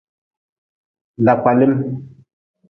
[1.25, 1.75] Dakpalim.